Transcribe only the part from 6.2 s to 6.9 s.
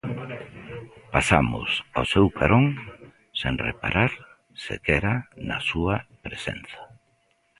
presenza.